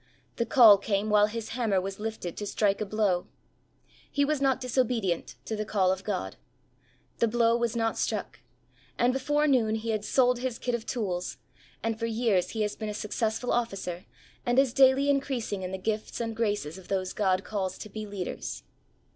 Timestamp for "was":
1.79-1.99, 4.25-4.41, 7.55-7.75